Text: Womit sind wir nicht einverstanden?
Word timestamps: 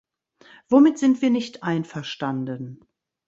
Womit 0.67 0.97
sind 0.97 1.21
wir 1.21 1.29
nicht 1.29 1.61
einverstanden? 1.61 2.79